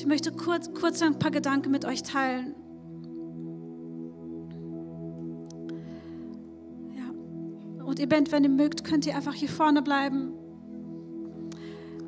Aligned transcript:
Ich 0.00 0.06
möchte 0.06 0.32
kurz, 0.32 0.72
kurz 0.72 1.02
ein 1.02 1.18
paar 1.18 1.30
Gedanken 1.30 1.70
mit 1.70 1.84
euch 1.84 2.02
teilen. 2.02 2.54
Ja. 6.96 7.84
Und 7.84 7.98
ihr 7.98 8.08
Band, 8.08 8.32
wenn 8.32 8.42
ihr 8.42 8.48
mögt, 8.48 8.82
könnt 8.82 9.04
ihr 9.04 9.14
einfach 9.14 9.34
hier 9.34 9.50
vorne 9.50 9.82
bleiben. 9.82 10.32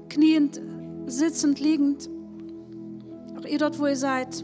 Kniend, 0.08 0.58
sitzend, 1.04 1.60
liegend. 1.60 2.08
Auch 3.38 3.44
ihr 3.44 3.58
dort, 3.58 3.78
wo 3.78 3.86
ihr 3.86 3.96
seid. 3.96 4.42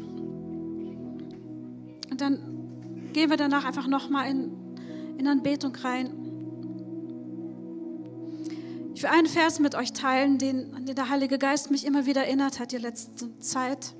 Und 2.10 2.20
dann 2.20 3.08
gehen 3.14 3.30
wir 3.30 3.38
danach 3.38 3.64
einfach 3.64 3.86
nochmal 3.86 4.30
in, 4.30 4.52
in 5.16 5.26
Anbetung 5.26 5.74
rein. 5.76 6.17
Ich 8.98 9.04
will 9.04 9.10
einen 9.10 9.28
Vers 9.28 9.60
mit 9.60 9.76
euch 9.76 9.92
teilen, 9.92 10.38
den, 10.38 10.74
an 10.74 10.84
den 10.84 10.96
der 10.96 11.08
Heilige 11.08 11.38
Geist 11.38 11.70
mich 11.70 11.86
immer 11.86 12.04
wieder 12.04 12.22
erinnert 12.24 12.58
hat 12.58 12.72
die 12.72 12.78
letzte 12.78 13.38
Zeit. 13.38 13.94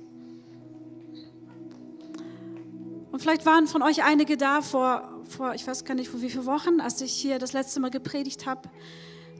Und 3.09 3.21
vielleicht 3.21 3.45
waren 3.45 3.67
von 3.67 3.81
euch 3.81 4.03
einige 4.03 4.35
da 4.35 4.61
vor, 4.61 5.23
vor 5.23 5.55
ich 5.55 5.65
weiß 5.65 5.85
gar 5.85 5.95
nicht, 5.95 6.09
vor 6.09 6.21
wie 6.21 6.29
viele 6.29 6.45
Wochen, 6.45 6.81
als 6.81 6.99
ich 6.99 7.13
hier 7.13 7.39
das 7.39 7.53
letzte 7.53 7.79
Mal 7.79 7.91
gepredigt 7.91 8.45
habe. 8.45 8.69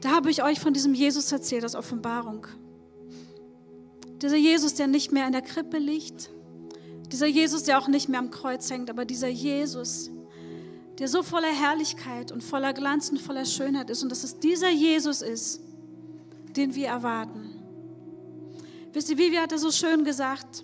Da 0.00 0.12
habe 0.12 0.30
ich 0.30 0.42
euch 0.42 0.58
von 0.58 0.72
diesem 0.72 0.94
Jesus 0.94 1.30
erzählt 1.30 1.62
aus 1.66 1.74
Offenbarung. 1.74 2.46
Dieser 4.22 4.38
Jesus, 4.38 4.76
der 4.76 4.86
nicht 4.86 5.12
mehr 5.12 5.26
in 5.26 5.32
der 5.32 5.42
Krippe 5.42 5.76
liegt, 5.76 6.30
dieser 7.12 7.26
Jesus, 7.26 7.64
der 7.64 7.78
auch 7.78 7.88
nicht 7.88 8.08
mehr 8.08 8.20
am 8.20 8.30
Kreuz 8.30 8.70
hängt, 8.70 8.88
aber 8.88 9.04
dieser 9.04 9.28
Jesus, 9.28 10.10
der 11.00 11.08
so 11.08 11.22
voller 11.22 11.48
Herrlichkeit 11.48 12.30
und 12.30 12.44
voller 12.44 12.74
Glanz 12.74 13.08
und 13.08 13.20
voller 13.22 13.46
Schönheit 13.46 13.88
ist 13.88 14.02
und 14.02 14.10
dass 14.10 14.22
es 14.22 14.38
dieser 14.38 14.68
Jesus 14.68 15.22
ist, 15.22 15.62
den 16.54 16.74
wir 16.74 16.88
erwarten. 16.88 17.58
Wisst 18.92 19.08
ihr, 19.08 19.16
Vivi 19.16 19.36
hat 19.36 19.50
es 19.50 19.62
so 19.62 19.70
schön 19.70 20.04
gesagt, 20.04 20.62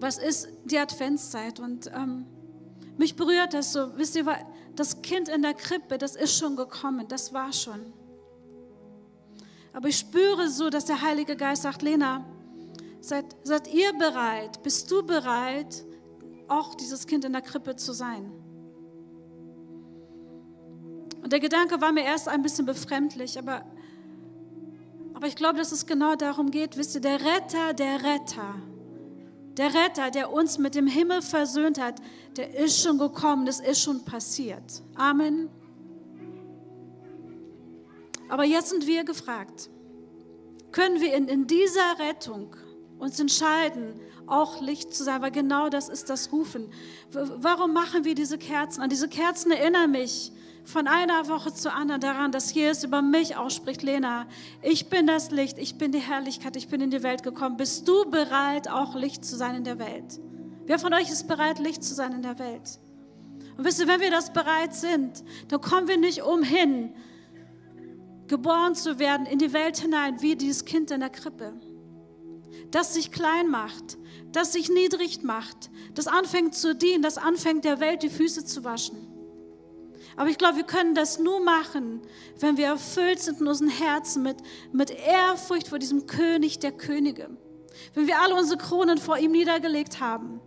was 0.00 0.18
ist 0.18 0.48
die 0.64 0.76
Adventszeit? 0.76 1.60
Und 1.60 1.88
ähm, 1.94 2.26
mich 2.98 3.14
berührt 3.14 3.54
das 3.54 3.72
so, 3.72 3.96
wisst 3.96 4.16
ihr, 4.16 4.26
das 4.74 5.00
Kind 5.02 5.28
in 5.28 5.42
der 5.42 5.54
Krippe, 5.54 5.96
das 5.96 6.16
ist 6.16 6.36
schon 6.36 6.56
gekommen, 6.56 7.06
das 7.06 7.32
war 7.32 7.52
schon. 7.52 7.92
Aber 9.72 9.86
ich 9.86 9.98
spüre 9.98 10.48
so, 10.48 10.68
dass 10.68 10.86
der 10.86 11.00
Heilige 11.00 11.36
Geist 11.36 11.62
sagt, 11.62 11.82
Lena, 11.82 12.24
seid, 13.00 13.36
seid 13.44 13.72
ihr 13.72 13.92
bereit, 13.92 14.64
bist 14.64 14.90
du 14.90 15.06
bereit, 15.06 15.84
auch 16.48 16.74
dieses 16.74 17.06
Kind 17.06 17.24
in 17.24 17.32
der 17.32 17.42
Krippe 17.42 17.76
zu 17.76 17.92
sein? 17.92 18.49
Und 21.22 21.32
der 21.32 21.40
Gedanke 21.40 21.80
war 21.80 21.92
mir 21.92 22.04
erst 22.04 22.28
ein 22.28 22.42
bisschen 22.42 22.66
befremdlich, 22.66 23.38
aber, 23.38 23.64
aber 25.14 25.26
ich 25.26 25.36
glaube, 25.36 25.58
dass 25.58 25.72
es 25.72 25.86
genau 25.86 26.14
darum 26.16 26.50
geht, 26.50 26.76
wisst 26.76 26.94
ihr, 26.94 27.00
der 27.00 27.20
Retter, 27.20 27.74
der 27.74 28.02
Retter, 28.02 28.54
der 29.56 29.74
Retter, 29.74 30.10
der 30.10 30.32
uns 30.32 30.58
mit 30.58 30.74
dem 30.74 30.86
Himmel 30.86 31.22
versöhnt 31.22 31.80
hat, 31.80 32.00
der 32.36 32.54
ist 32.56 32.82
schon 32.82 32.98
gekommen, 32.98 33.46
das 33.46 33.60
ist 33.60 33.82
schon 33.82 34.04
passiert. 34.04 34.82
Amen. 34.94 35.50
Aber 38.28 38.44
jetzt 38.44 38.70
sind 38.70 38.86
wir 38.86 39.04
gefragt, 39.04 39.68
können 40.72 41.00
wir 41.00 41.14
in, 41.14 41.28
in 41.28 41.46
dieser 41.46 41.98
Rettung 41.98 42.56
uns 43.00 43.18
entscheiden, 43.18 43.98
auch 44.26 44.60
Licht 44.60 44.94
zu 44.94 45.02
sein, 45.02 45.22
weil 45.22 45.30
genau 45.30 45.68
das 45.68 45.88
ist 45.88 46.08
das 46.10 46.32
Rufen. 46.32 46.70
Warum 47.12 47.72
machen 47.72 48.04
wir 48.04 48.14
diese 48.14 48.38
Kerzen 48.38 48.82
an? 48.82 48.90
Diese 48.90 49.08
Kerzen 49.08 49.50
erinnern 49.50 49.90
mich 49.90 50.32
von 50.64 50.86
einer 50.86 51.28
Woche 51.28 51.52
zur 51.52 51.74
anderen 51.74 52.00
daran, 52.00 52.30
dass 52.32 52.54
Jesus 52.54 52.84
über 52.84 53.02
mich 53.02 53.36
ausspricht, 53.36 53.82
Lena, 53.82 54.26
ich 54.62 54.88
bin 54.88 55.06
das 55.06 55.30
Licht, 55.30 55.58
ich 55.58 55.78
bin 55.78 55.90
die 55.90 55.98
Herrlichkeit, 55.98 56.56
ich 56.56 56.68
bin 56.68 56.80
in 56.80 56.90
die 56.90 57.02
Welt 57.02 57.22
gekommen. 57.22 57.56
Bist 57.56 57.88
du 57.88 58.08
bereit, 58.10 58.68
auch 58.68 58.94
Licht 58.94 59.24
zu 59.24 59.36
sein 59.36 59.56
in 59.56 59.64
der 59.64 59.78
Welt? 59.78 60.20
Wer 60.66 60.78
von 60.78 60.94
euch 60.94 61.10
ist 61.10 61.26
bereit, 61.26 61.58
Licht 61.58 61.82
zu 61.82 61.94
sein 61.94 62.12
in 62.12 62.22
der 62.22 62.38
Welt? 62.38 62.78
Und 63.56 63.64
wisst 63.64 63.80
ihr, 63.80 63.88
wenn 63.88 64.00
wir 64.00 64.10
das 64.10 64.32
bereit 64.32 64.74
sind, 64.74 65.24
dann 65.48 65.60
kommen 65.60 65.88
wir 65.88 65.96
nicht 65.96 66.22
umhin, 66.22 66.94
geboren 68.28 68.74
zu 68.76 68.98
werden 68.98 69.26
in 69.26 69.38
die 69.38 69.52
Welt 69.52 69.78
hinein, 69.78 70.22
wie 70.22 70.36
dieses 70.36 70.64
Kind 70.64 70.92
in 70.92 71.00
der 71.00 71.10
Krippe. 71.10 71.52
Das 72.70 72.94
sich 72.94 73.10
klein 73.10 73.48
macht, 73.48 73.98
das 74.32 74.52
sich 74.52 74.68
niedrig 74.68 75.22
macht, 75.22 75.70
das 75.94 76.06
anfängt 76.06 76.54
zu 76.54 76.74
dienen, 76.74 77.02
das 77.02 77.18
anfängt 77.18 77.64
der 77.64 77.80
Welt 77.80 78.02
die 78.02 78.10
Füße 78.10 78.44
zu 78.44 78.64
waschen. 78.64 79.10
Aber 80.16 80.28
ich 80.28 80.38
glaube, 80.38 80.56
wir 80.56 80.64
können 80.64 80.94
das 80.94 81.18
nur 81.18 81.40
machen, 81.40 82.02
wenn 82.38 82.56
wir 82.56 82.66
erfüllt 82.66 83.20
sind 83.20 83.40
in 83.40 83.46
unseren 83.46 83.68
Herzen 83.68 84.22
mit, 84.22 84.36
mit 84.72 84.90
Ehrfurcht 84.90 85.68
vor 85.68 85.78
diesem 85.78 86.06
König 86.06 86.58
der 86.58 86.72
Könige. 86.72 87.30
Wenn 87.94 88.06
wir 88.06 88.20
alle 88.20 88.34
unsere 88.34 88.58
Kronen 88.58 88.98
vor 88.98 89.18
ihm 89.18 89.32
niedergelegt 89.32 90.00
haben. 90.00 90.40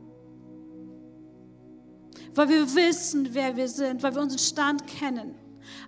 Weil 2.36 2.50
wir 2.50 2.76
wissen, 2.76 3.30
wer 3.32 3.56
wir 3.56 3.68
sind, 3.68 4.04
weil 4.04 4.14
wir 4.16 4.22
unseren 4.22 4.40
Stand 4.40 4.88
kennen. 4.88 5.36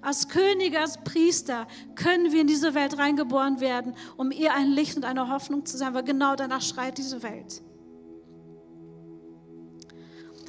Als 0.06 0.28
Könige, 0.28 0.80
als 0.80 1.00
Priester 1.04 1.68
können 1.96 2.32
wir 2.32 2.42
in 2.42 2.46
diese 2.46 2.76
Welt 2.76 3.00
reingeboren 3.00 3.60
werden, 3.60 3.96
um 4.18 4.32
ihr 4.32 4.54
ein 4.54 4.68
Licht 4.68 4.96
und 4.96 5.04
eine 5.04 5.30
Hoffnung 5.30 5.66
zu 5.66 5.78
sein, 5.78 5.96
weil 5.96 6.04
genau 6.04 6.36
danach 6.36 6.62
schreit 6.62 7.00
diese 7.00 7.24
Welt. 7.24 7.64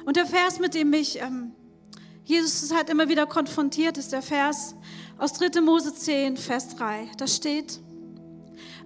Und 0.05 0.15
der 0.15 0.27
Vers, 0.27 0.59
mit 0.59 0.75
dem 0.75 0.93
ich 0.93 1.19
ähm, 1.19 1.53
Jesus 2.23 2.71
halt 2.71 2.91
immer 2.91 3.09
wieder 3.09 3.25
konfrontiert, 3.25 3.97
ist 3.97 4.13
der 4.13 4.21
Vers 4.21 4.75
aus 5.17 5.33
3. 5.33 5.59
Mose 5.61 5.91
10, 5.91 6.37
Vers 6.37 6.75
3. 6.75 7.09
Da 7.17 7.25
steht, 7.25 7.81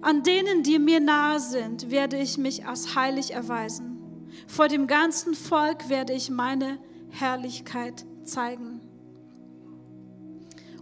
an 0.00 0.22
denen, 0.22 0.62
die 0.62 0.78
mir 0.78 1.00
nahe 1.00 1.38
sind, 1.38 1.90
werde 1.90 2.16
ich 2.16 2.38
mich 2.38 2.64
als 2.64 2.94
heilig 2.94 3.34
erweisen. 3.34 4.30
Vor 4.46 4.68
dem 4.68 4.86
ganzen 4.86 5.34
Volk 5.34 5.90
werde 5.90 6.14
ich 6.14 6.30
meine 6.30 6.78
Herrlichkeit 7.10 8.06
zeigen. 8.24 8.71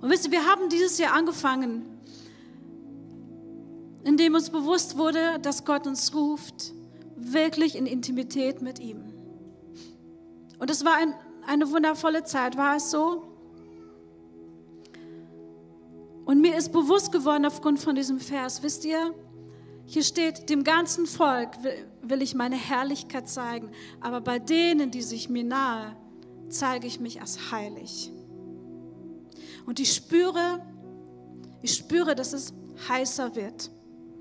Und 0.00 0.10
wisst 0.10 0.26
ihr, 0.26 0.32
wir 0.32 0.46
haben 0.46 0.68
dieses 0.68 0.98
Jahr 0.98 1.14
angefangen, 1.14 1.86
indem 4.04 4.34
uns 4.34 4.50
bewusst 4.50 4.96
wurde, 4.96 5.38
dass 5.40 5.64
Gott 5.64 5.86
uns 5.86 6.14
ruft, 6.14 6.72
wirklich 7.16 7.76
in 7.76 7.86
Intimität 7.86 8.62
mit 8.62 8.78
ihm. 8.78 9.04
Und 10.58 10.70
es 10.70 10.84
war 10.84 10.96
ein 10.96 11.14
eine 11.46 11.70
wundervolle 11.70 12.24
Zeit. 12.24 12.56
War 12.56 12.76
es 12.76 12.90
so? 12.90 13.24
Und 16.24 16.40
mir 16.40 16.56
ist 16.56 16.72
bewusst 16.72 17.10
geworden 17.12 17.44
aufgrund 17.44 17.80
von 17.80 17.96
diesem 17.96 18.20
Vers, 18.20 18.62
wisst 18.62 18.84
ihr, 18.84 19.14
hier 19.86 20.04
steht, 20.04 20.48
dem 20.48 20.62
ganzen 20.62 21.06
Volk 21.06 21.50
will, 22.02 22.22
ich 22.22 22.36
meine 22.36 22.54
Herrlichkeit 22.54 23.28
zeigen, 23.28 23.70
aber 24.00 24.20
bei 24.20 24.38
denen, 24.38 24.92
die 24.92 25.02
sich 25.02 25.28
mir 25.28 25.42
nahe, 25.42 25.96
zeige 26.48 26.86
ich 26.86 27.00
mich 27.00 27.20
als 27.20 27.50
heilig. 27.50 28.12
Und 29.66 29.80
ich 29.80 29.92
spüre, 29.92 30.60
ich 31.62 31.74
spüre, 31.74 32.14
dass 32.14 32.32
es 32.32 32.52
heißer 32.88 33.34
wird. 33.36 33.70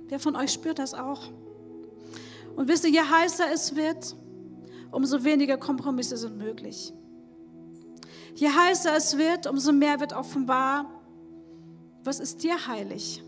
Wer 0.07 0.19
von 0.19 0.35
euch 0.35 0.51
spürt 0.51 0.79
das 0.79 0.93
auch? 0.93 1.29
Und 2.55 2.67
wisst 2.67 2.83
ihr, 2.83 2.91
je 2.91 3.01
heißer 3.01 3.45
es 3.53 3.75
wird, 3.75 4.15
umso 4.91 5.23
weniger 5.23 5.57
Kompromisse 5.57 6.17
sind 6.17 6.37
möglich. 6.37 6.93
Je 8.35 8.49
heißer 8.49 8.95
es 8.95 9.17
wird, 9.17 9.47
umso 9.47 9.71
mehr 9.71 9.99
wird 9.99 10.13
offenbar, 10.13 10.85
was 12.03 12.19
ist 12.19 12.43
dir 12.43 12.67
heilig? 12.67 13.23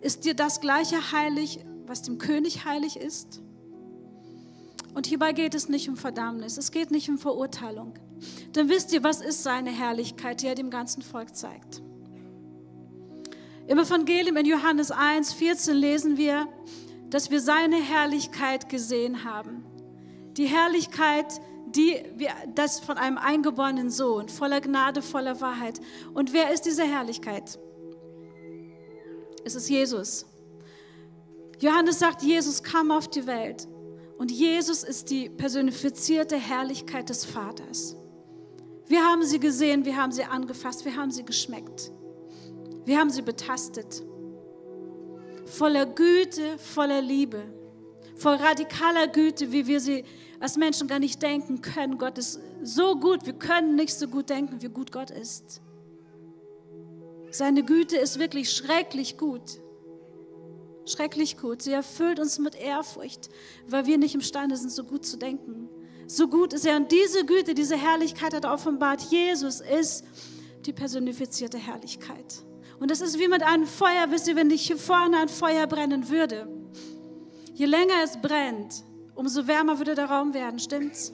Ist 0.00 0.24
dir 0.24 0.34
das 0.34 0.60
gleiche 0.60 1.12
heilig, 1.12 1.60
was 1.86 2.02
dem 2.02 2.18
König 2.18 2.64
heilig 2.64 2.96
ist? 2.96 3.40
Und 4.94 5.06
hierbei 5.06 5.32
geht 5.32 5.54
es 5.54 5.68
nicht 5.68 5.88
um 5.88 5.96
Verdammnis, 5.96 6.56
es 6.56 6.70
geht 6.70 6.90
nicht 6.90 7.08
um 7.08 7.18
Verurteilung. 7.18 7.94
Denn 8.54 8.68
wisst 8.68 8.92
ihr, 8.92 9.02
was 9.04 9.20
ist 9.20 9.42
seine 9.42 9.70
Herrlichkeit, 9.70 10.42
die 10.42 10.46
er 10.46 10.54
dem 10.54 10.70
ganzen 10.70 11.02
Volk 11.02 11.36
zeigt? 11.36 11.82
Im 13.68 13.78
Evangelium 13.78 14.36
in 14.36 14.46
Johannes 14.46 14.90
1, 14.90 15.34
14 15.34 15.76
lesen 15.76 16.16
wir, 16.16 16.48
dass 17.10 17.30
wir 17.30 17.40
seine 17.40 17.76
Herrlichkeit 17.76 18.68
gesehen 18.68 19.24
haben. 19.24 19.62
Die 20.38 20.46
Herrlichkeit, 20.46 21.40
die, 21.66 21.96
das 22.54 22.80
von 22.80 22.96
einem 22.96 23.18
eingeborenen 23.18 23.90
Sohn, 23.90 24.28
voller 24.28 24.62
Gnade, 24.62 25.02
voller 25.02 25.40
Wahrheit. 25.42 25.80
Und 26.14 26.32
wer 26.32 26.52
ist 26.52 26.62
diese 26.62 26.84
Herrlichkeit? 26.84 27.58
Es 29.44 29.54
ist 29.54 29.68
Jesus. 29.68 30.24
Johannes 31.60 31.98
sagt, 31.98 32.22
Jesus 32.22 32.62
kam 32.62 32.90
auf 32.90 33.08
die 33.08 33.26
Welt 33.26 33.68
und 34.16 34.30
Jesus 34.30 34.82
ist 34.82 35.10
die 35.10 35.28
personifizierte 35.28 36.36
Herrlichkeit 36.36 37.10
des 37.10 37.24
Vaters. 37.24 37.97
Wir 38.88 39.04
haben 39.04 39.22
sie 39.22 39.38
gesehen, 39.38 39.84
wir 39.84 39.96
haben 39.96 40.12
sie 40.12 40.24
angefasst, 40.24 40.84
wir 40.84 40.96
haben 40.96 41.10
sie 41.10 41.24
geschmeckt, 41.24 41.92
wir 42.86 42.98
haben 42.98 43.10
sie 43.10 43.22
betastet. 43.22 44.02
Voller 45.44 45.86
Güte, 45.86 46.58
voller 46.58 47.02
Liebe, 47.02 47.42
voll 48.16 48.36
radikaler 48.36 49.08
Güte, 49.08 49.52
wie 49.52 49.66
wir 49.66 49.80
sie 49.80 50.04
als 50.40 50.56
Menschen 50.56 50.88
gar 50.88 50.98
nicht 50.98 51.20
denken 51.22 51.60
können. 51.60 51.98
Gott 51.98 52.16
ist 52.16 52.40
so 52.62 52.96
gut, 52.96 53.26
wir 53.26 53.34
können 53.34 53.74
nicht 53.74 53.94
so 53.94 54.08
gut 54.08 54.30
denken, 54.30 54.62
wie 54.62 54.68
gut 54.68 54.90
Gott 54.90 55.10
ist. 55.10 55.60
Seine 57.30 57.62
Güte 57.62 57.96
ist 57.96 58.18
wirklich 58.18 58.50
schrecklich 58.50 59.18
gut. 59.18 59.60
Schrecklich 60.86 61.36
gut. 61.36 61.60
Sie 61.60 61.72
erfüllt 61.72 62.18
uns 62.18 62.38
mit 62.38 62.54
Ehrfurcht, 62.54 63.28
weil 63.66 63.86
wir 63.86 63.98
nicht 63.98 64.14
imstande 64.14 64.56
sind, 64.56 64.70
so 64.70 64.84
gut 64.84 65.04
zu 65.04 65.18
denken. 65.18 65.68
So 66.08 66.26
gut 66.26 66.54
ist 66.54 66.64
er. 66.64 66.76
Und 66.76 66.90
diese 66.90 67.26
Güte, 67.26 67.54
diese 67.54 67.76
Herrlichkeit 67.76 68.32
hat 68.34 68.46
offenbart. 68.46 69.02
Jesus 69.02 69.60
ist 69.60 70.04
die 70.64 70.72
personifizierte 70.72 71.58
Herrlichkeit. 71.58 72.42
Und 72.80 72.90
das 72.90 73.02
ist 73.02 73.18
wie 73.18 73.28
mit 73.28 73.42
einem 73.42 73.66
Feuer, 73.66 74.06
wisst 74.10 74.26
ihr, 74.26 74.34
wenn 74.34 74.48
dich 74.48 74.66
hier 74.66 74.78
vorne 74.78 75.18
ein 75.18 75.28
Feuer 75.28 75.66
brennen 75.66 76.08
würde. 76.08 76.48
Je 77.52 77.66
länger 77.66 78.02
es 78.02 78.16
brennt, 78.20 78.84
umso 79.14 79.46
wärmer 79.46 79.78
würde 79.78 79.94
der 79.94 80.06
Raum 80.06 80.32
werden, 80.32 80.58
stimmt's? 80.58 81.12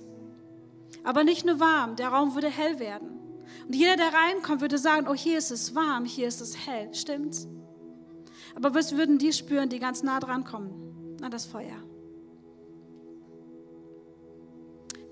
Aber 1.02 1.24
nicht 1.24 1.44
nur 1.44 1.58
warm, 1.58 1.96
der 1.96 2.08
Raum 2.08 2.34
würde 2.34 2.48
hell 2.48 2.78
werden. 2.78 3.18
Und 3.66 3.74
jeder, 3.74 3.96
der 3.96 4.12
reinkommt, 4.12 4.60
würde 4.60 4.78
sagen, 4.78 5.06
oh, 5.08 5.14
hier 5.14 5.38
ist 5.38 5.50
es 5.50 5.74
warm, 5.74 6.04
hier 6.04 6.28
ist 6.28 6.40
es 6.40 6.66
hell, 6.66 6.94
stimmt's? 6.94 7.48
Aber 8.54 8.74
was 8.74 8.96
würden 8.96 9.18
die 9.18 9.32
spüren, 9.32 9.68
die 9.68 9.80
ganz 9.80 10.02
nah 10.02 10.20
dran 10.20 10.44
kommen 10.44 11.18
an 11.20 11.30
das 11.30 11.46
Feuer? 11.46 11.82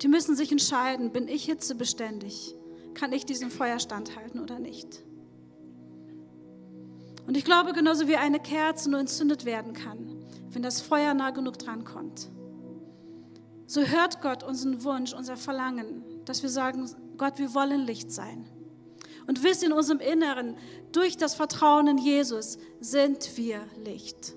Die 0.03 0.09
müssen 0.09 0.35
sich 0.35 0.51
entscheiden, 0.51 1.13
bin 1.13 1.29
ich 1.29 1.45
hitzebeständig? 1.45 2.57
Kann 2.95 3.13
ich 3.13 3.25
diesem 3.25 3.51
Feuer 3.51 3.79
standhalten 3.79 4.41
oder 4.41 4.59
nicht? 4.59 5.05
Und 7.27 7.37
ich 7.37 7.45
glaube, 7.45 7.73
genauso 7.73 8.09
wie 8.09 8.17
eine 8.17 8.41
Kerze 8.41 8.91
nur 8.91 8.99
entzündet 8.99 9.45
werden 9.45 9.75
kann, 9.75 10.25
wenn 10.51 10.63
das 10.63 10.81
Feuer 10.81 11.15
nah 11.15 11.31
genug 11.31 11.59
dran 11.59 11.85
kommt. 11.85 12.31
So 13.67 13.81
hört 13.83 14.21
Gott 14.21 14.43
unseren 14.43 14.83
Wunsch, 14.83 15.15
unser 15.15 15.37
Verlangen, 15.37 16.05
dass 16.25 16.43
wir 16.43 16.51
sagen, 16.51 16.91
Gott, 17.17 17.39
wir 17.39 17.55
wollen 17.55 17.87
Licht 17.87 18.11
sein. 18.11 18.49
Und 19.29 19.45
wisst 19.45 19.63
in 19.63 19.73
unserem 19.73 20.01
Inneren, 20.01 20.57
durch 20.91 21.17
das 21.17 21.35
Vertrauen 21.35 21.87
in 21.87 21.99
Jesus 21.99 22.59
sind 22.81 23.37
wir 23.37 23.61
Licht. 23.85 24.35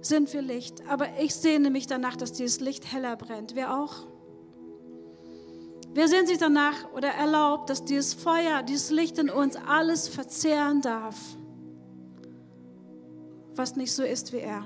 Sind 0.00 0.32
wir 0.32 0.42
Licht. 0.42 0.82
Aber 0.88 1.06
ich 1.20 1.34
sehne 1.34 1.70
mich 1.70 1.86
danach, 1.86 2.16
dass 2.16 2.32
dieses 2.32 2.60
Licht 2.60 2.92
heller 2.92 3.16
brennt. 3.16 3.54
Wer 3.54 3.78
auch? 3.78 4.06
Wer 5.94 6.06
sehnt 6.06 6.28
sich 6.28 6.38
danach 6.38 6.92
oder 6.92 7.08
erlaubt, 7.08 7.70
dass 7.70 7.84
dieses 7.84 8.14
Feuer, 8.14 8.62
dieses 8.62 8.90
Licht 8.90 9.18
in 9.18 9.30
uns 9.30 9.56
alles 9.56 10.06
verzehren 10.06 10.80
darf, 10.80 11.16
was 13.56 13.74
nicht 13.74 13.92
so 13.92 14.04
ist 14.04 14.32
wie 14.32 14.38
er? 14.38 14.64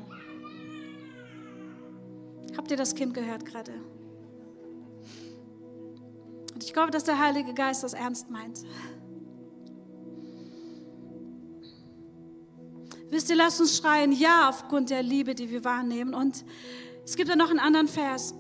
Habt 2.57 2.71
ihr 2.71 2.77
das 2.77 2.95
Kind 2.95 3.15
gehört 3.15 3.47
gerade? 3.47 3.73
Und 6.55 6.63
ich 6.63 6.75
glaube, 6.75 6.91
dass 6.91 7.05
der 7.05 7.19
Heilige 7.19 7.55
Geist 7.55 7.83
das 7.83 7.95
ernst 7.95 8.29
meint. 8.29 8.61
Wisst 13.13 13.29
ihr, 13.29 13.37
lasst 13.37 13.61
uns 13.61 13.77
schreien, 13.77 14.11
ja, 14.11 14.49
aufgrund 14.49 14.89
der 14.89 15.03
Liebe, 15.03 15.35
die 15.35 15.51
wir 15.51 15.65
wahrnehmen. 15.65 16.15
Und 16.15 16.47
es 17.05 17.15
gibt 17.15 17.29
ja 17.29 17.37
noch 17.37 17.51
einen 17.51 17.59
anderen 17.59 17.87
Vers. 17.87 18.35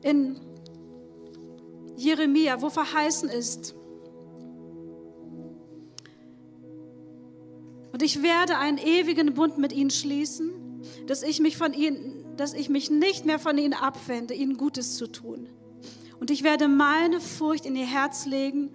In 0.00 0.40
Jeremia, 1.96 2.62
wo 2.62 2.70
verheißen 2.70 3.28
ist, 3.28 3.74
und 7.92 8.02
ich 8.02 8.22
werde 8.22 8.56
einen 8.56 8.78
ewigen 8.78 9.34
Bund 9.34 9.58
mit 9.58 9.74
ihnen 9.74 9.90
schließen, 9.90 10.80
dass 11.06 11.22
ich 11.22 11.40
mich 11.40 11.58
von 11.58 11.74
ihnen 11.74 12.20
dass 12.38 12.54
ich 12.54 12.70
mich 12.70 12.90
nicht 12.90 13.26
mehr 13.26 13.38
von 13.38 13.58
ihnen 13.58 13.74
abwende, 13.74 14.32
ihnen 14.32 14.56
Gutes 14.56 14.96
zu 14.96 15.06
tun. 15.06 15.46
Und 16.20 16.30
ich 16.30 16.42
werde 16.42 16.68
meine 16.68 17.20
Furcht 17.20 17.66
in 17.66 17.76
ihr 17.76 17.84
Herz 17.84 18.24
legen, 18.24 18.70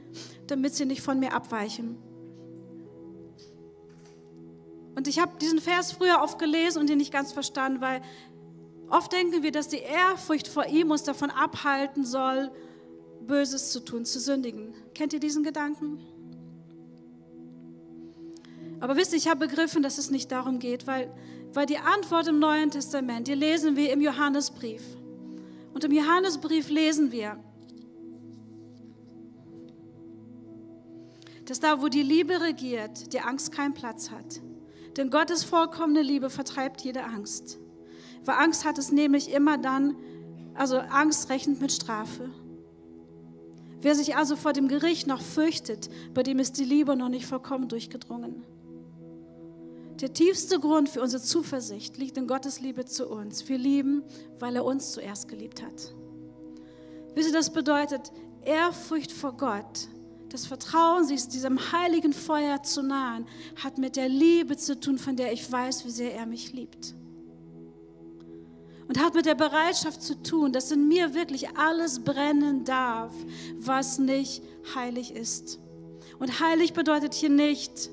damit 0.45 0.75
sie 0.75 0.85
nicht 0.85 1.01
von 1.01 1.19
mir 1.19 1.33
abweichen. 1.33 1.97
Und 4.95 5.07
ich 5.07 5.19
habe 5.19 5.37
diesen 5.39 5.59
Vers 5.59 5.91
früher 5.91 6.21
oft 6.21 6.39
gelesen 6.39 6.79
und 6.79 6.89
ihn 6.89 6.97
nicht 6.97 7.11
ganz 7.11 7.31
verstanden, 7.31 7.81
weil 7.81 8.01
oft 8.89 9.11
denken 9.11 9.43
wir, 9.43 9.51
dass 9.51 9.67
die 9.67 9.79
Ehrfurcht 9.79 10.47
vor 10.47 10.65
ihm 10.65 10.91
uns 10.91 11.03
davon 11.03 11.29
abhalten 11.29 12.05
soll, 12.05 12.51
Böses 13.21 13.71
zu 13.71 13.79
tun, 13.79 14.05
zu 14.05 14.19
sündigen. 14.19 14.73
Kennt 14.93 15.13
ihr 15.13 15.19
diesen 15.19 15.43
Gedanken? 15.43 15.99
Aber 18.79 18.95
wisst 18.95 19.13
ihr, 19.13 19.17
ich 19.17 19.27
habe 19.27 19.47
begriffen, 19.47 19.81
dass 19.83 19.97
es 19.97 20.11
nicht 20.11 20.31
darum 20.31 20.59
geht, 20.59 20.85
weil 20.85 21.11
weil 21.55 21.65
die 21.65 21.77
Antwort 21.77 22.27
im 22.27 22.39
Neuen 22.39 22.69
Testament, 22.69 23.27
die 23.27 23.33
lesen 23.33 23.75
wir 23.77 23.93
im 23.93 24.01
Johannesbrief. 24.01 24.81
Und 25.73 25.83
im 25.83 25.91
Johannesbrief 25.91 26.69
lesen 26.69 27.11
wir, 27.11 27.37
dass 31.45 31.59
da, 31.59 31.81
wo 31.81 31.87
die 31.87 32.01
Liebe 32.01 32.41
regiert, 32.41 33.13
die 33.13 33.21
Angst 33.21 33.51
keinen 33.51 33.73
Platz 33.73 34.09
hat. 34.09 34.41
Denn 34.97 35.09
Gottes 35.09 35.43
vollkommene 35.43 36.01
Liebe 36.01 36.29
vertreibt 36.29 36.81
jede 36.81 37.03
Angst. 37.03 37.59
Weil 38.23 38.35
Angst 38.35 38.65
hat 38.65 38.77
es 38.77 38.91
nämlich 38.91 39.31
immer 39.31 39.57
dann, 39.57 39.95
also 40.53 40.77
Angst 40.77 41.29
rechnet 41.29 41.61
mit 41.61 41.71
Strafe. 41.71 42.29
Wer 43.81 43.93
sich 43.93 44.15
also 44.15 44.35
vor 44.35 44.53
dem 44.53 44.67
Gericht 44.67 45.05
noch 45.05 45.21
fürchtet, 45.21 45.89
bei 46.13 46.23
dem 46.23 46.39
ist 46.39 46.57
die 46.57 46.63
Liebe 46.63 46.95
noch 46.95 47.09
nicht 47.09 47.25
vollkommen 47.25 47.67
durchgedrungen. 47.67 48.43
Der 50.01 50.11
tiefste 50.11 50.59
Grund 50.59 50.89
für 50.89 51.01
unsere 51.01 51.21
Zuversicht 51.21 51.97
liegt 51.97 52.17
in 52.17 52.27
Gottes 52.27 52.59
Liebe 52.59 52.85
zu 52.85 53.07
uns. 53.07 53.47
Wir 53.47 53.57
lieben, 53.57 54.03
weil 54.39 54.55
er 54.55 54.65
uns 54.65 54.91
zuerst 54.91 55.27
geliebt 55.27 55.61
hat. 55.61 55.93
Wisst 57.13 57.29
ihr, 57.29 57.33
das 57.33 57.53
bedeutet 57.53 58.11
Ehrfurcht 58.43 59.11
vor 59.11 59.37
Gott, 59.37 59.87
das 60.29 60.45
Vertrauen, 60.45 61.05
sich 61.05 61.27
diesem 61.27 61.71
heiligen 61.71 62.13
Feuer 62.13 62.61
zu 62.63 62.81
nahen, 62.81 63.25
hat 63.63 63.77
mit 63.77 63.95
der 63.95 64.09
Liebe 64.09 64.57
zu 64.57 64.79
tun, 64.79 64.97
von 64.97 65.15
der 65.15 65.31
ich 65.31 65.51
weiß, 65.51 65.85
wie 65.85 65.91
sehr 65.91 66.15
er 66.15 66.25
mich 66.25 66.53
liebt. 66.53 66.95
Und 68.87 68.99
hat 68.99 69.15
mit 69.15 69.25
der 69.25 69.35
Bereitschaft 69.35 70.01
zu 70.03 70.21
tun, 70.21 70.53
dass 70.53 70.71
in 70.71 70.87
mir 70.87 71.13
wirklich 71.13 71.57
alles 71.57 72.03
brennen 72.03 72.63
darf, 72.65 73.13
was 73.57 73.97
nicht 73.97 74.43
heilig 74.75 75.15
ist. 75.15 75.59
Und 76.19 76.39
heilig 76.39 76.73
bedeutet 76.73 77.13
hier 77.13 77.29
nicht, 77.29 77.89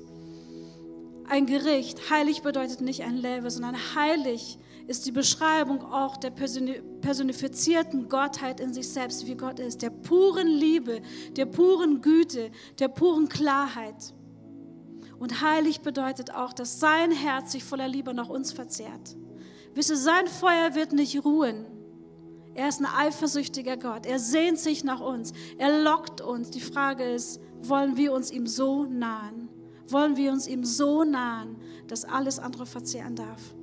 ein 1.27 1.45
Gericht. 1.45 2.09
Heilig 2.09 2.41
bedeutet 2.41 2.81
nicht 2.81 3.01
ein 3.03 3.17
Level, 3.17 3.49
sondern 3.49 3.75
heilig 3.95 4.57
ist 4.87 5.05
die 5.05 5.11
Beschreibung 5.11 5.83
auch 5.83 6.17
der 6.17 6.31
personifizierten 6.31 8.09
Gottheit 8.09 8.59
in 8.59 8.73
sich 8.73 8.89
selbst, 8.89 9.27
wie 9.27 9.35
Gott 9.35 9.59
ist, 9.59 9.81
der 9.81 9.89
puren 9.89 10.47
Liebe, 10.47 11.01
der 11.35 11.45
puren 11.45 12.01
Güte, 12.01 12.51
der 12.79 12.89
puren 12.89 13.29
Klarheit. 13.29 14.13
Und 15.19 15.41
heilig 15.41 15.81
bedeutet 15.81 16.33
auch, 16.33 16.53
dass 16.53 16.79
sein 16.79 17.11
Herz 17.11 17.53
sich 17.53 17.63
voller 17.63 17.87
Liebe 17.87 18.13
nach 18.13 18.29
uns 18.29 18.51
verzehrt. 18.51 19.15
Wisse, 19.73 19.95
sein 19.95 20.27
Feuer 20.27 20.75
wird 20.75 20.91
nicht 20.91 21.23
ruhen. 21.23 21.65
Er 22.55 22.69
ist 22.69 22.81
ein 22.81 22.85
eifersüchtiger 22.85 23.77
Gott. 23.77 24.05
Er 24.05 24.19
sehnt 24.19 24.59
sich 24.59 24.83
nach 24.83 24.99
uns. 24.99 25.33
Er 25.57 25.81
lockt 25.81 26.21
uns. 26.21 26.51
Die 26.51 26.61
Frage 26.61 27.03
ist, 27.03 27.41
wollen 27.61 27.97
wir 27.97 28.13
uns 28.13 28.31
ihm 28.31 28.45
so 28.45 28.83
nahen? 28.83 29.49
wollen 29.87 30.17
wir 30.17 30.31
uns 30.31 30.47
ihm 30.47 30.63
so 30.63 31.03
nahen, 31.03 31.57
dass 31.87 32.05
alles 32.05 32.39
andere 32.39 32.65
verzehren 32.65 33.15
darf. 33.15 33.55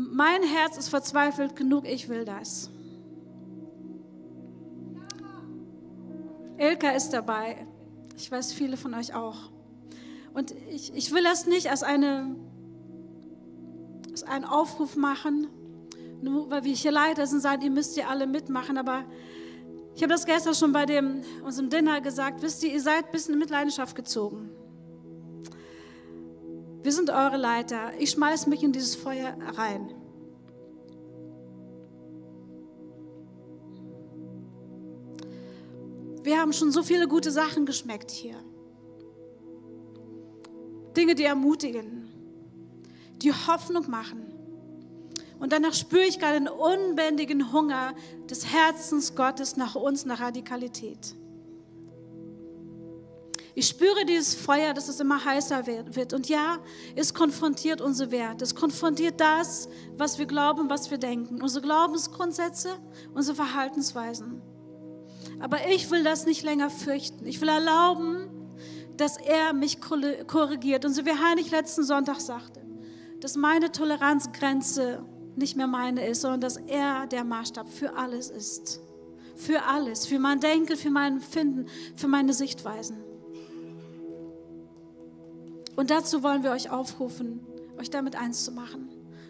Mein 0.00 0.44
Herz 0.44 0.76
ist 0.76 0.90
verzweifelt 0.90 1.56
genug, 1.56 1.84
ich 1.84 2.08
will 2.08 2.24
das. 2.24 2.70
Ilka 6.56 6.90
ist 6.90 7.10
dabei. 7.10 7.66
Ich 8.16 8.30
weiß, 8.30 8.52
viele 8.52 8.76
von 8.76 8.94
euch 8.94 9.12
auch. 9.12 9.50
Und 10.34 10.54
ich, 10.70 10.94
ich 10.94 11.12
will 11.12 11.24
das 11.24 11.46
nicht 11.46 11.68
als, 11.68 11.82
eine, 11.82 12.36
als 14.10 14.22
einen 14.22 14.44
Aufruf 14.44 14.94
machen, 14.94 15.48
nur 16.22 16.48
weil 16.48 16.62
wir 16.62 16.74
hier 16.74 16.92
Leiter 16.92 17.26
sind, 17.26 17.40
sagen, 17.40 17.62
ihr 17.62 17.70
müsst 17.72 17.96
ihr 17.96 18.08
alle 18.08 18.28
mitmachen, 18.28 18.78
aber 18.78 19.04
ich 19.96 20.02
habe 20.04 20.12
das 20.12 20.26
gestern 20.26 20.54
schon 20.54 20.72
bei 20.72 20.86
dem, 20.86 21.22
unserem 21.44 21.70
Dinner 21.70 22.00
gesagt. 22.00 22.40
Wisst 22.42 22.62
ihr, 22.62 22.72
ihr 22.72 22.80
seid 22.80 23.06
ein 23.06 23.10
bisschen 23.10 23.34
in 23.34 23.40
Mitleidenschaft 23.40 23.96
gezogen. 23.96 24.48
Wir 26.82 26.92
sind 26.92 27.10
eure 27.10 27.36
Leiter. 27.36 27.92
Ich 27.98 28.10
schmeiße 28.10 28.48
mich 28.48 28.62
in 28.62 28.72
dieses 28.72 28.94
Feuer 28.94 29.36
rein. 29.56 29.94
Wir 36.22 36.38
haben 36.40 36.52
schon 36.52 36.70
so 36.72 36.82
viele 36.82 37.08
gute 37.08 37.30
Sachen 37.30 37.64
geschmeckt 37.64 38.10
hier. 38.10 38.36
Dinge, 40.96 41.14
die 41.14 41.24
ermutigen, 41.24 42.08
die 43.22 43.32
Hoffnung 43.32 43.88
machen. 43.88 44.26
Und 45.38 45.52
danach 45.52 45.74
spüre 45.74 46.04
ich 46.04 46.18
gerade 46.18 46.36
einen 46.36 46.48
unbändigen 46.48 47.52
Hunger 47.52 47.94
des 48.28 48.52
Herzens 48.52 49.14
Gottes 49.14 49.56
nach 49.56 49.74
uns, 49.74 50.04
nach 50.04 50.20
Radikalität. 50.20 51.14
Ich 53.58 53.66
spüre 53.66 54.04
dieses 54.04 54.36
Feuer, 54.36 54.72
dass 54.72 54.86
es 54.86 55.00
immer 55.00 55.24
heißer 55.24 55.66
wird. 55.66 56.12
Und 56.12 56.28
ja, 56.28 56.60
es 56.94 57.12
konfrontiert 57.12 57.80
unsere 57.80 58.12
Werte. 58.12 58.44
Es 58.44 58.54
konfrontiert 58.54 59.20
das, 59.20 59.68
was 59.96 60.16
wir 60.16 60.26
glauben, 60.26 60.70
was 60.70 60.92
wir 60.92 60.98
denken. 60.98 61.42
Unsere 61.42 61.62
Glaubensgrundsätze, 61.62 62.68
unsere 63.14 63.34
Verhaltensweisen. 63.34 64.40
Aber 65.40 65.66
ich 65.74 65.90
will 65.90 66.04
das 66.04 66.24
nicht 66.24 66.44
länger 66.44 66.70
fürchten. 66.70 67.26
Ich 67.26 67.40
will 67.40 67.48
erlauben, 67.48 68.28
dass 68.96 69.16
er 69.16 69.52
mich 69.52 69.80
korrigiert. 69.80 70.84
Und 70.84 70.94
so 70.94 71.04
wie 71.04 71.10
Heinrich 71.10 71.50
letzten 71.50 71.82
Sonntag 71.82 72.20
sagte, 72.20 72.64
dass 73.18 73.34
meine 73.34 73.72
Toleranzgrenze 73.72 75.04
nicht 75.34 75.56
mehr 75.56 75.66
meine 75.66 76.06
ist, 76.06 76.20
sondern 76.20 76.42
dass 76.42 76.58
er 76.58 77.08
der 77.08 77.24
Maßstab 77.24 77.68
für 77.68 77.96
alles 77.96 78.30
ist. 78.30 78.78
Für 79.34 79.64
alles, 79.64 80.06
für 80.06 80.20
mein 80.20 80.38
Denken, 80.38 80.76
für 80.76 80.90
mein 80.90 81.14
Empfinden, 81.14 81.66
für 81.96 82.06
meine 82.06 82.32
Sichtweisen. 82.32 83.07
Und 85.78 85.90
dazu 85.90 86.24
wollen 86.24 86.42
wir 86.42 86.50
euch 86.50 86.70
aufrufen, 86.70 87.38
euch 87.78 87.88
damit 87.88 88.16
eins 88.16 88.44
zu 88.44 88.50
machen. 88.50 88.88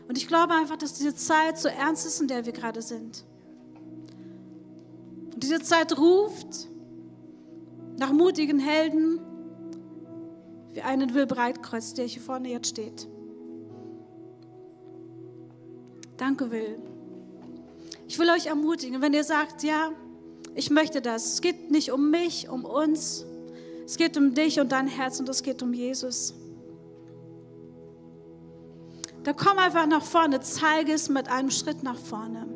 Und 0.08 0.16
ich 0.16 0.26
glaube 0.28 0.54
einfach, 0.54 0.78
dass 0.78 0.94
diese 0.94 1.14
Zeit 1.14 1.58
so 1.58 1.68
ernst 1.68 2.06
ist, 2.06 2.22
in 2.22 2.26
der 2.26 2.46
wir 2.46 2.54
gerade 2.54 2.80
sind. 2.80 3.22
Und 5.34 5.42
diese 5.42 5.60
Zeit 5.60 5.98
ruft 5.98 6.68
nach 7.98 8.14
mutigen 8.14 8.58
Helden 8.58 9.20
wie 10.72 10.80
einen 10.80 11.12
Will 11.12 11.26
Breitkreuz, 11.26 11.92
der 11.92 12.06
hier 12.06 12.22
vorne 12.22 12.48
jetzt 12.48 12.68
steht. 12.68 13.06
Danke, 16.16 16.50
Will. 16.50 16.78
Ich 18.06 18.18
will 18.18 18.30
euch 18.30 18.46
ermutigen, 18.46 19.02
wenn 19.02 19.12
ihr 19.12 19.24
sagt, 19.24 19.64
ja, 19.64 19.90
ich 20.54 20.70
möchte 20.70 21.02
das. 21.02 21.34
Es 21.34 21.42
geht 21.42 21.70
nicht 21.70 21.92
um 21.92 22.10
mich, 22.10 22.48
um 22.48 22.64
uns. 22.64 23.26
Es 23.88 23.96
geht 23.96 24.18
um 24.18 24.34
dich 24.34 24.60
und 24.60 24.70
dein 24.70 24.86
Herz 24.86 25.18
und 25.18 25.30
es 25.30 25.42
geht 25.42 25.62
um 25.62 25.72
Jesus. 25.72 26.34
Da 29.24 29.32
komm 29.32 29.56
einfach 29.56 29.86
nach 29.86 30.02
vorne, 30.02 30.40
zeige 30.40 30.92
es 30.92 31.08
mit 31.08 31.30
einem 31.30 31.50
Schritt 31.50 31.82
nach 31.82 31.96
vorne. 31.96 32.46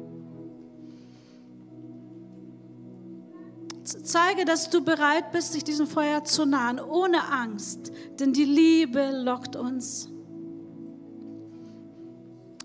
Zeige, 3.82 4.44
dass 4.44 4.68
du 4.68 4.84
bereit 4.84 5.32
bist, 5.32 5.54
dich 5.54 5.64
diesem 5.64 5.86
Feuer 5.86 6.22
zu 6.22 6.44
nahen, 6.44 6.78
ohne 6.78 7.24
Angst, 7.32 7.92
denn 8.20 8.34
die 8.34 8.44
Liebe 8.44 9.22
lockt 9.24 9.56
uns. 9.56 10.10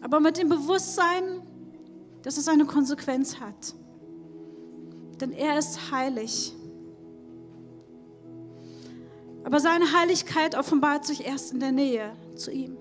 Aber 0.02 0.20
mit 0.20 0.38
dem 0.38 0.50
Bewusstsein, 0.50 1.42
dass 2.22 2.36
es 2.36 2.50
eine 2.50 2.66
Konsequenz 2.66 3.40
hat. 3.40 3.76
Denn 5.22 5.32
er 5.32 5.58
ist 5.58 5.90
heilig. 5.90 6.57
Aber 9.48 9.62
seine 9.62 9.94
Heiligkeit 9.94 10.56
offenbart 10.56 11.06
sich 11.06 11.26
erst 11.26 11.54
in 11.54 11.62
der 11.62 11.72
Nähe 11.72 12.12
zu 12.36 12.52
ihm. 12.52 12.76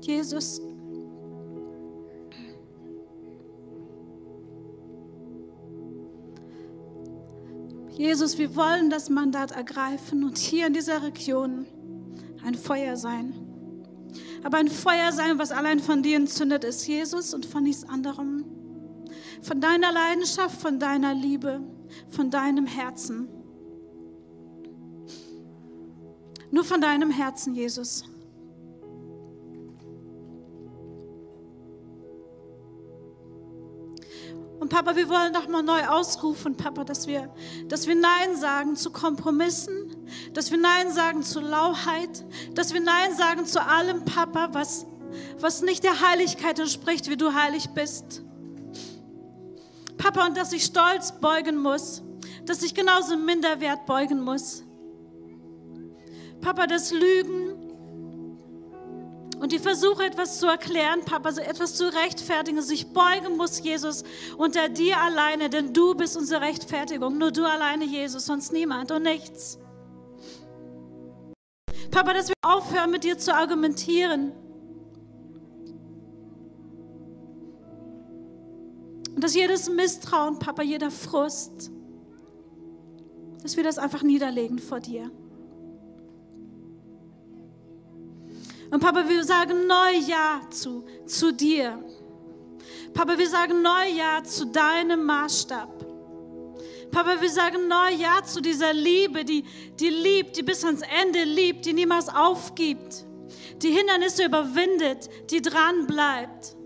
Jesus. 0.00 0.73
Jesus, 7.96 8.38
wir 8.38 8.56
wollen 8.56 8.90
das 8.90 9.08
Mandat 9.08 9.52
ergreifen 9.52 10.24
und 10.24 10.36
hier 10.38 10.66
in 10.66 10.72
dieser 10.72 11.02
Region 11.02 11.66
ein 12.44 12.54
Feuer 12.54 12.96
sein. 12.96 13.34
Aber 14.42 14.58
ein 14.58 14.68
Feuer 14.68 15.12
sein, 15.12 15.38
was 15.38 15.52
allein 15.52 15.78
von 15.78 16.02
dir 16.02 16.16
entzündet 16.16 16.64
ist, 16.64 16.86
Jesus, 16.86 17.32
und 17.32 17.46
von 17.46 17.62
nichts 17.62 17.88
anderem. 17.88 18.44
Von 19.42 19.60
deiner 19.60 19.92
Leidenschaft, 19.92 20.60
von 20.60 20.78
deiner 20.78 21.14
Liebe, 21.14 21.60
von 22.08 22.30
deinem 22.30 22.66
Herzen. 22.66 23.28
Nur 26.50 26.64
von 26.64 26.80
deinem 26.80 27.10
Herzen, 27.10 27.54
Jesus. 27.54 28.04
Papa, 34.74 34.96
wir 34.96 35.08
wollen 35.08 35.32
doch 35.32 35.46
mal 35.46 35.62
neu 35.62 35.86
ausrufen, 35.86 36.56
Papa, 36.56 36.82
dass 36.82 37.06
wir, 37.06 37.32
dass 37.68 37.86
wir 37.86 37.94
Nein 37.94 38.34
sagen 38.34 38.74
zu 38.74 38.90
Kompromissen, 38.90 39.94
dass 40.32 40.50
wir 40.50 40.58
Nein 40.58 40.90
sagen 40.90 41.22
zu 41.22 41.38
Lauheit, 41.38 42.24
dass 42.54 42.74
wir 42.74 42.80
Nein 42.80 43.14
sagen 43.14 43.46
zu 43.46 43.64
allem, 43.64 44.04
Papa, 44.04 44.48
was, 44.50 44.84
was 45.38 45.62
nicht 45.62 45.84
der 45.84 46.00
Heiligkeit 46.00 46.58
entspricht, 46.58 47.08
wie 47.08 47.16
du 47.16 47.32
heilig 47.34 47.68
bist. 47.68 48.24
Papa, 49.96 50.26
und 50.26 50.36
dass 50.36 50.52
ich 50.52 50.64
Stolz 50.64 51.12
beugen 51.20 51.56
muss, 51.56 52.02
dass 52.44 52.64
ich 52.64 52.74
genauso 52.74 53.16
Minderwert 53.16 53.86
beugen 53.86 54.22
muss. 54.22 54.64
Papa, 56.40 56.66
das 56.66 56.90
Lügen 56.90 57.53
und 59.40 59.52
die 59.52 59.58
versuche 59.58 60.04
etwas 60.04 60.38
zu 60.38 60.46
erklären, 60.46 61.04
Papa, 61.04 61.32
so 61.32 61.40
etwas 61.40 61.74
zu 61.74 61.92
rechtfertigen, 61.92 62.62
sich 62.62 62.92
beugen 62.92 63.36
muss, 63.36 63.60
Jesus, 63.60 64.04
unter 64.36 64.68
dir 64.68 65.00
alleine, 65.00 65.50
denn 65.50 65.72
du 65.72 65.94
bist 65.94 66.16
unsere 66.16 66.40
Rechtfertigung. 66.40 67.18
Nur 67.18 67.32
du 67.32 67.44
alleine, 67.44 67.84
Jesus, 67.84 68.26
sonst 68.26 68.52
niemand 68.52 68.92
und 68.92 69.02
nichts. 69.02 69.58
Papa, 71.90 72.12
dass 72.12 72.28
wir 72.28 72.34
aufhören, 72.42 72.90
mit 72.90 73.04
dir 73.04 73.18
zu 73.18 73.34
argumentieren. 73.34 74.32
Und 79.14 79.22
dass 79.22 79.34
jedes 79.34 79.68
Misstrauen, 79.68 80.38
Papa, 80.38 80.62
jeder 80.62 80.90
Frust, 80.90 81.70
dass 83.42 83.56
wir 83.56 83.64
das 83.64 83.78
einfach 83.78 84.02
niederlegen 84.02 84.58
vor 84.58 84.80
dir. 84.80 85.10
Und 88.74 88.80
Papa, 88.80 89.08
wir 89.08 89.22
sagen 89.22 89.68
neu 89.68 89.92
Ja 90.04 90.40
zu, 90.50 90.84
zu 91.06 91.32
dir. 91.32 91.78
Papa, 92.92 93.16
wir 93.16 93.28
sagen 93.28 93.62
neu 93.62 93.86
Ja 93.94 94.20
zu 94.24 94.46
deinem 94.46 95.04
Maßstab. 95.04 95.70
Papa, 96.90 97.20
wir 97.20 97.30
sagen 97.30 97.68
neu 97.68 97.90
Ja 97.96 98.24
zu 98.24 98.40
dieser 98.40 98.72
Liebe, 98.72 99.24
die, 99.24 99.44
die 99.78 99.90
liebt, 99.90 100.36
die 100.36 100.42
bis 100.42 100.64
ans 100.64 100.82
Ende 100.82 101.22
liebt, 101.22 101.66
die 101.66 101.72
niemals 101.72 102.08
aufgibt, 102.08 103.06
die 103.62 103.70
Hindernisse 103.70 104.24
überwindet, 104.24 105.08
die 105.30 105.40
dran 105.40 105.86
bleibt, 105.86 106.56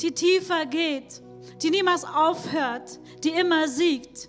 die 0.00 0.12
tiefer 0.12 0.66
geht, 0.66 1.20
die 1.62 1.70
niemals 1.70 2.04
aufhört, 2.04 3.00
die 3.24 3.30
immer 3.30 3.66
siegt. 3.66 4.28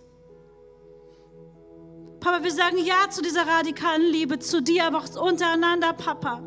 Papa, 2.19 2.43
wir 2.43 2.51
sagen 2.51 2.79
Ja 2.79 3.07
zu 3.11 3.21
dieser 3.21 3.45
radikalen 3.45 4.09
Liebe, 4.11 4.39
zu 4.39 4.59
dir, 4.59 4.85
aber 4.85 4.97
auch 4.97 5.21
untereinander, 5.21 5.93
Papa. 5.93 6.41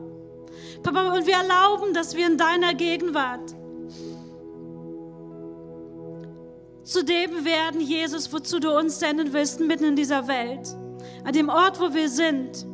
Papa, 0.82 1.14
und 1.14 1.26
wir 1.26 1.34
erlauben, 1.34 1.92
dass 1.92 2.14
wir 2.14 2.26
in 2.26 2.38
deiner 2.38 2.74
Gegenwart 2.74 3.54
zu 6.90 7.04
dem 7.04 7.44
werden, 7.44 7.80
Jesus, 7.80 8.32
wozu 8.32 8.58
du 8.58 8.76
uns 8.76 8.98
senden 8.98 9.32
willst, 9.32 9.60
mitten 9.60 9.84
in 9.84 9.96
dieser 9.96 10.26
Welt. 10.26 10.74
An 11.24 11.32
dem 11.32 11.48
Ort, 11.48 11.78
wo 11.80 11.94
wir 11.94 12.08
sind. 12.08 12.66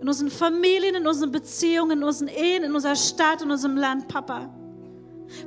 In 0.00 0.08
unseren 0.08 0.30
Familien, 0.30 0.96
in 0.96 1.06
unseren 1.06 1.30
Beziehungen, 1.30 1.98
in 1.98 2.04
unseren 2.04 2.28
Ehen, 2.28 2.64
in 2.64 2.74
unserer 2.74 2.96
Stadt, 2.96 3.42
in 3.42 3.50
unserem 3.50 3.76
Land, 3.76 4.08
Papa. 4.08 4.52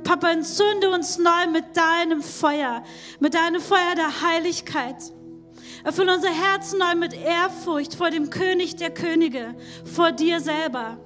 Papa, 0.04 0.30
entzünde 0.30 0.90
uns 0.90 1.18
neu 1.18 1.46
mit 1.52 1.76
deinem 1.76 2.22
Feuer, 2.22 2.82
mit 3.20 3.34
deinem 3.34 3.60
Feuer 3.60 3.94
der 3.94 4.22
Heiligkeit. 4.22 5.12
Erfülle 5.84 6.14
unser 6.14 6.30
Herzen 6.30 6.78
neu 6.78 6.94
mit 6.94 7.12
Ehrfurcht 7.12 7.94
vor 7.94 8.10
dem 8.10 8.30
König 8.30 8.76
der 8.76 8.90
Könige, 8.90 9.54
vor 9.84 10.12
dir 10.12 10.40
selber. 10.40 10.98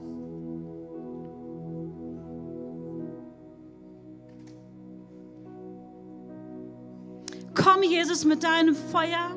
Komm, 7.72 7.84
Jesus, 7.84 8.24
mit 8.26 8.42
deinem 8.42 8.74
Feuer. 8.74 9.34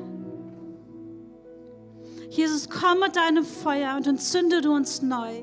Jesus, 2.28 2.68
komm 2.68 3.00
mit 3.00 3.16
deinem 3.16 3.44
Feuer 3.44 3.96
und 3.96 4.06
entzünde 4.06 4.60
du 4.60 4.72
uns 4.72 5.00
neu. 5.00 5.42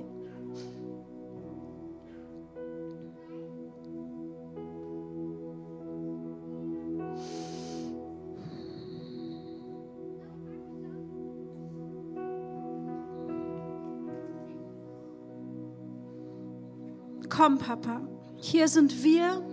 Komm, 17.29 17.57
Papa, 17.57 18.01
hier 18.35 18.67
sind 18.67 19.03
wir. 19.03 19.52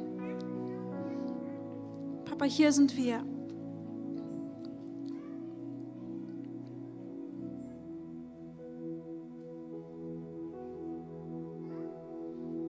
Papa, 2.41 2.51
hier 2.51 2.73
sind 2.73 2.97
wir. 2.97 3.23